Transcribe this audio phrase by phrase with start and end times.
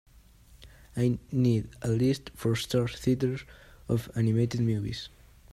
[0.97, 3.43] I need a list for Star Theatres
[3.87, 5.09] of animated movies